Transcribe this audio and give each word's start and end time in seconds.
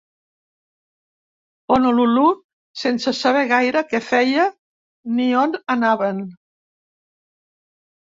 Honolulu, 1.75 2.23
sense 2.85 3.15
saber 3.19 3.45
gaire 3.53 3.85
què 3.93 4.03
feia 4.09 4.49
ni 5.21 5.31
on 5.47 5.57
anaven. 5.79 6.29